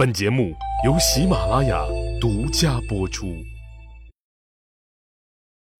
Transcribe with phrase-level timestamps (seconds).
[0.00, 1.84] 本节目由喜马拉雅
[2.18, 3.36] 独家播出。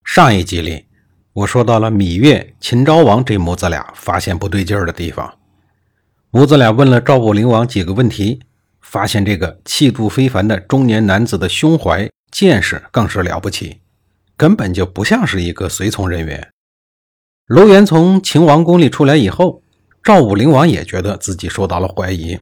[0.05, 0.85] 上一集里，
[1.33, 5.39] 我说到了芈月、秦昭王这母子俩发现不对劲儿的地方。
[6.33, 8.43] 母子俩问了赵武灵王几个问题，
[8.83, 13.81] 发现这个气度非凡的中年男子的胸怀、见识更是了不起，
[14.37, 16.51] 根本就不像是一个随从人员。
[17.47, 19.63] 卢元从秦王宫里出来以后，
[20.03, 22.39] 赵武灵王也觉得自己受到了怀疑，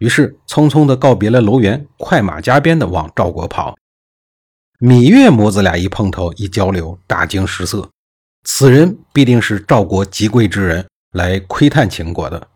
[0.00, 3.76] 于是匆匆地告别了楼元，快马加鞭地往赵国跑。
[4.80, 7.90] 芈月母子俩一碰头一交流，大惊失色，
[8.44, 12.48] 此人必定是赵国极贵之人，来窥探秦国的。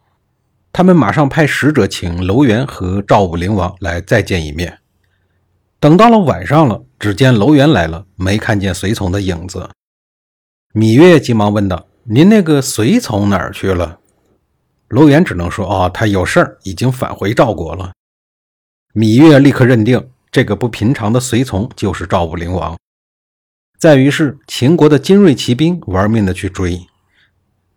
[0.73, 4.79] 他们马上派使者请楼元和赵武灵王来再见一面。
[5.79, 9.69] 等到了晚上了，只见楼元来了，没看见随从的影子。
[10.73, 14.01] 芈月急忙问道：“您那个随从哪儿去了？”
[14.89, 17.93] 楼元只能说：“哦，他有事儿，已经返回赵国了。”
[18.95, 22.77] 芈月立刻认定这个不平常的随从就是赵武灵王。
[23.79, 26.87] 在于是秦国的精锐骑兵玩命的去追，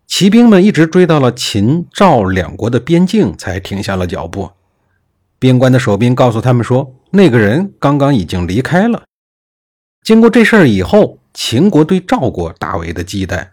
[0.06, 4.50] 骑兵们一直追到了秦赵两国的边境，才停下了脚步。
[5.38, 9.02] 边关的守兵告诉他们说：“那个人刚刚已经离开了。”
[10.02, 13.46] 经过这事儿以后，秦国对赵国大为的忌惮。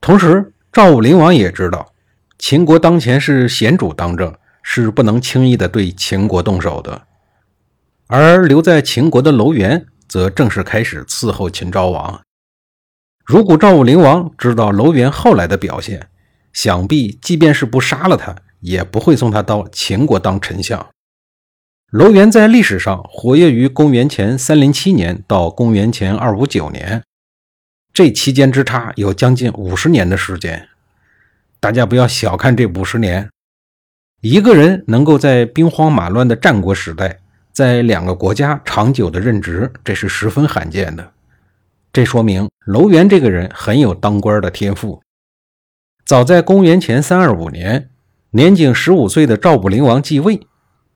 [0.00, 1.92] 同时，赵武灵王也知道，
[2.38, 7.02] 秦国当前是贤主当政，是不能轻易的对秦国动手的。
[8.06, 12.22] 而留在秦国的楼元，则正式开始伺候秦昭王。
[13.24, 16.08] 如果赵武灵王知道楼元后来的表现，
[16.52, 20.88] 想必即便是不杀了他，也不会送他到秦国当丞相。
[21.90, 27.02] 楼元在历史上活跃于公元前三零七年到公元前二五九年，
[27.92, 30.68] 这期间之差有将近五十年的时间。
[31.60, 33.28] 大家不要小看这五十年，
[34.20, 37.18] 一个人能够在兵荒马乱的战国时代，
[37.52, 41.12] 在两个国家长久的任职，这是十分罕见的。
[41.92, 45.02] 这说明楼元这个人很有当官的天赋。
[46.06, 47.90] 早在公元前三二五年，
[48.30, 50.46] 年仅十五岁的赵武灵王继位。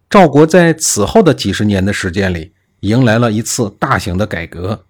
[0.08, 4.84] 赵国在此后的几十年的时间里，迎来了一次大型的改革，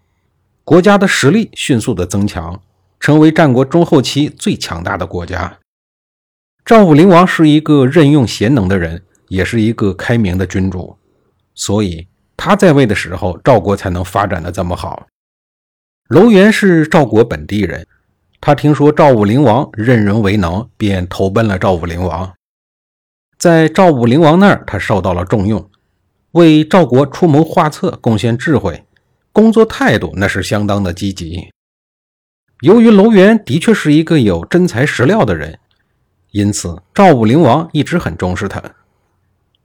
[0.65, 2.61] 国家的实力迅速的增强，
[3.01, 5.59] 成为战国中后期最强大的国家。
[6.65, 10.97] 赵武灵王是一个任用贤能的人，也是一个开明的君主，
[11.55, 12.07] 所以
[12.37, 15.07] 他在位的时候，赵国才能发展的这么好。
[16.09, 17.85] 楼元是赵国本地人，
[18.41, 22.33] 他听说赵武灵王任人唯能，便投奔了赵武灵王。
[23.37, 25.69] 在赵武灵王那儿，他受到了重用，
[26.33, 28.85] 为赵国出谋划策，贡献智慧，
[29.33, 31.51] 工作态度那是相当的积极。
[32.61, 35.59] 由于楼元的确是一个有真材实料的人，
[36.33, 38.63] 因此赵武灵王一直很重视他。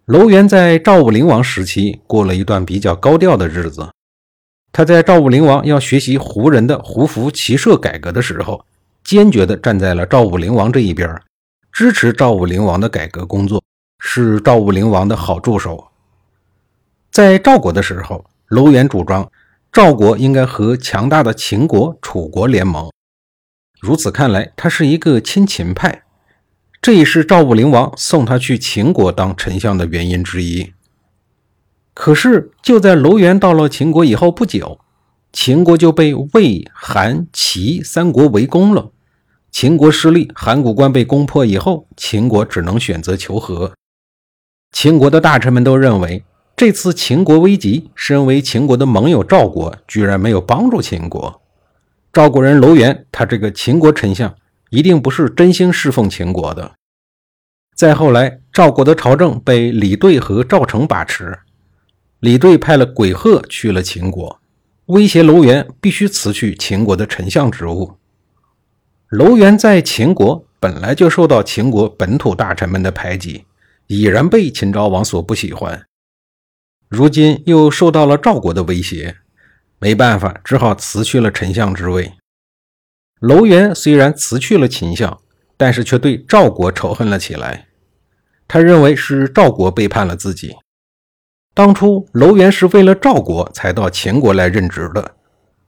[0.05, 3.89] 楼元在赵武灵王时期过了一段比较高调的日子。
[4.71, 8.65] 他在赵武灵王要学习胡人的胡服骑射改革的时候，
[9.03, 11.09] 坚决地站在了赵武灵王这一边，
[11.71, 13.63] 支持赵武灵王的改革工作。
[13.99, 15.87] 是赵武灵王的好助手。
[17.09, 19.31] 在赵国的时候，楼元主张
[19.71, 22.91] 赵国应该和强大的秦国、楚国联盟。
[23.81, 26.03] 如此看来，他是一个亲秦派，
[26.87, 30.71] 这也是赵武灵王送他去秦国当丞相的原因之一。
[31.93, 34.79] 可是，就在楼元到了秦国以后不久，
[35.33, 38.91] 秦国就被魏、韩、齐三国围攻了。
[39.51, 43.73] 秦国失利，函谷关被攻破以后，秦国只能选择求和。
[44.71, 46.23] 秦国的大臣们都认为，
[46.55, 51.41] 这次秦国危急，身为秦国的盟友赵国居然没有帮助秦国。
[52.13, 54.33] 赵国人楼元，他这个秦国丞相
[54.69, 56.73] 一定不是真心侍奉秦国的。
[57.75, 61.39] 再后来，赵国的朝政被李队和赵成把持，
[62.19, 64.39] 李队派了鬼鹤去了秦国，
[64.87, 67.97] 威胁楼元必须辞去秦国的丞相职务。
[69.09, 73.45] 楼元在秦国本来就受到秦国本土大臣们的排挤。
[73.89, 75.85] 已然被秦昭王所不喜欢，
[76.89, 79.15] 如今又受到了赵国的威胁，
[79.79, 82.16] 没办法，只好辞去了丞相之位。
[83.19, 85.19] 楼元虽然辞去了秦相，
[85.57, 87.67] 但是却对赵国仇恨了起来。
[88.47, 90.55] 他认为是赵国背叛了自己。
[91.53, 95.15] 当初楼元是为了赵国才到秦国来任职的，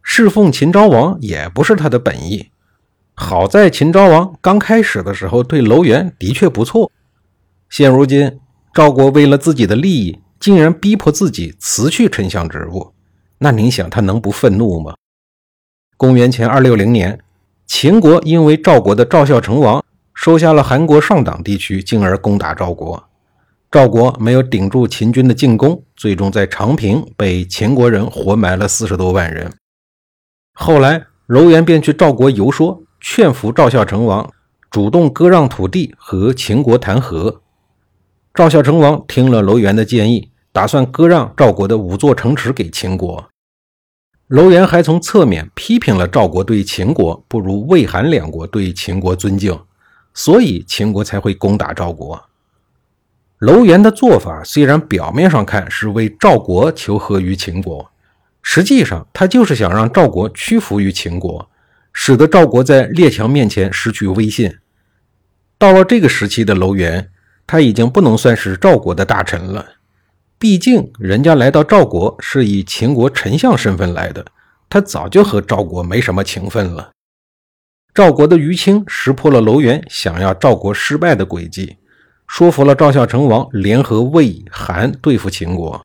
[0.04, 2.52] 侍奉秦昭王也不是他的本意。
[3.16, 6.92] 好在秦昭王刚开始的时候对楼元的确不错。
[7.70, 8.40] 现如今，
[8.74, 12.94] 赵国为了自己的利益，竟然逼迫自己辞去丞相职务，
[13.40, 14.94] 那您想他能不愤怒吗？
[15.98, 17.20] 公元前二六零年，
[17.70, 19.86] 秦国因为赵国的赵孝成王
[20.16, 23.02] 收下了韩国上党地区，进而攻打赵国。
[23.70, 29.54] 赵国没有顶住秦军的进攻，最终在长平被秦国人活埋了四十多万人。
[30.56, 34.30] 后来，楼元便去赵国游说，劝服赵孝成王
[34.72, 37.42] 主动割让土地和秦国谈和。
[38.34, 43.30] 赵孝成王听了楼元的建议，打算割让赵国的五座城池给秦国。
[44.30, 49.60] 楼元还从侧面批评了赵国对秦国不如魏、韩两国对秦国尊敬，
[50.14, 52.30] 所以秦国才会攻打赵国。
[53.40, 57.90] 楼元的做法虽然表面上看是为赵国求和于秦国，
[58.44, 61.50] 实际上他就是想让赵国屈服于秦国，
[61.92, 64.56] 使得赵国在列强面前失去威信。
[65.58, 67.10] 到了这个时期的楼元，
[67.48, 69.66] 他已经不能算是赵国的大臣了，
[70.40, 74.26] 毕竟人家来到赵国是以秦国丞相身份来的，
[74.70, 76.92] 他早就和赵国没什么情分了。
[77.94, 81.76] 赵国的于青识破了楼元想要赵国失败的诡计。
[82.26, 85.82] 说服了赵孝成王联合魏、韩对付秦国。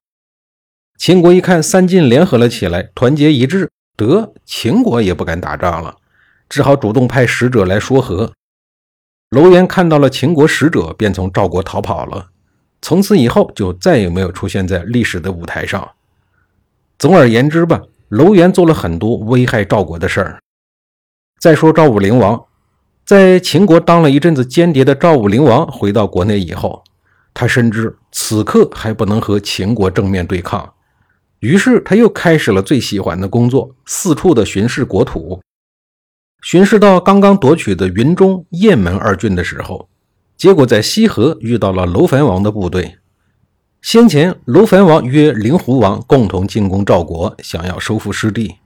[0.98, 5.96] 秦国一看三晋联合了起来，团结一致，得秦国也不敢打仗了，
[6.48, 8.32] 只好主动派使者来说和。
[9.30, 12.28] 楼元看到了秦国使者，便从赵国逃跑了。
[12.84, 15.90] 从此以后，就再也没有出现在历史的舞台上。
[16.98, 20.38] 总而言之吧，楼元做了很多危害赵国的事儿。
[21.40, 22.44] 再说赵武灵王。
[23.06, 26.84] 在秦国当了一阵子间谍的赵武灵王回到国内以后，
[27.32, 30.70] 他深知此刻还不能和秦国正面对抗，
[31.40, 35.40] 于是他又开始了最喜欢的工作——四处的巡视国土。
[36.42, 39.88] 巡视到刚刚夺取的云中、雁门二郡的时候，
[40.44, 42.98] 结果在西河遇到了楼烦王的部队。
[43.80, 48.56] 先前楼烦王约灵狐王共同进攻赵国，想要收复失地，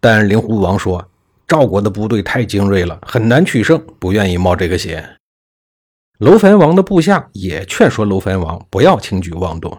[0.00, 1.06] 但灵狐王说。
[1.46, 5.06] 赵国的部队太精锐了，很难取胜，不愿意冒这个险。
[6.16, 9.78] 楼烦王的部下也劝说楼烦王不要轻举妄动，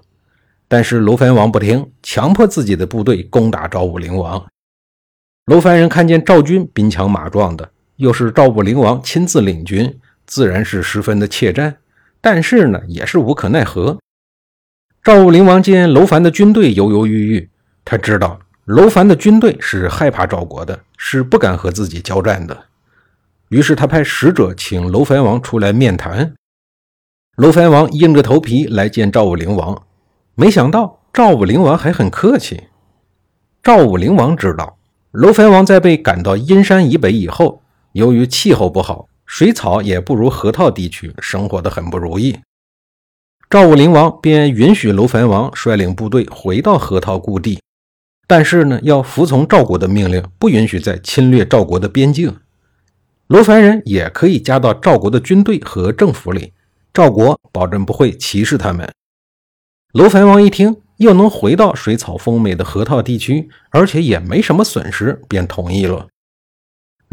[0.68, 4.46] 但是楼烦王不听，强迫自己的部队攻打赵武灵王。
[5.48, 10.00] 楼烦人看见赵军兵强马壮的，又是赵武灵王亲自领军，
[10.34, 11.78] 自然是十分的怯战，
[12.20, 14.00] 但是呢，也是无可奈何。
[15.04, 17.50] 赵武灵王见楼烦的军队犹犹豫豫，
[17.86, 18.40] 他知道。
[18.66, 22.66] 楼烦的军队是害怕赵国的，是不敢和自己交战的。
[23.50, 26.34] 于是他派使者请楼烦王出来面谈。
[27.36, 29.84] 楼烦王硬着头皮来见赵武灵王，
[30.34, 32.64] 没想到赵武灵王还很客气。
[33.62, 34.80] 赵武灵王知道
[35.12, 42.40] 楼烦王在被赶到阴山以北以后，由于气候不好，水草也不如河套地区，生活的很不如意。
[43.50, 47.60] 赵武灵王便允许楼烦王率领部队回到河套故地。
[48.25, 52.36] 但是呢，要服从赵国的命令，不允许再侵略赵国的边境。
[53.28, 56.54] 楼烦人也可以加到赵国的军队和政府里，
[56.94, 58.90] 赵国保证不会歧视他们。
[59.94, 66.08] 楼烦王一听，又能回到水草丰美的河套地区，而且也没什么损失，便同意了。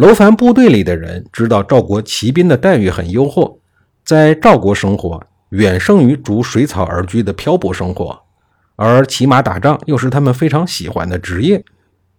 [0.00, 3.60] 楼烦部队里的人知道赵国骑兵的待遇很优厚，
[4.02, 8.18] 在赵国生活远胜于逐水草而居的漂泊生活。
[8.76, 11.62] 而骑马打仗又是他们非常喜欢的职业，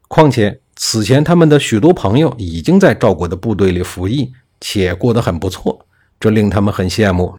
[0.07, 5.87] 况且此前他们的许多朋友已经在赵国的部队里服役，且过得很不错，
[6.19, 7.35] 这令他们很羡慕。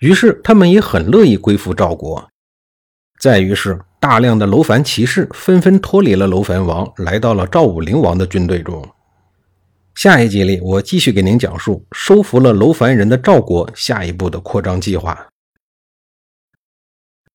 [0.00, 2.30] 于是他们也很乐意归附赵国。
[3.20, 8.82] 再于是，大量的楼烦骑士纷纷脱离了楼烦王，来到了赵武灵王的军队中。
[9.94, 15.33] 下一集里，我继续给您讲述收服了楼烦人的赵国下一步的扩张计划。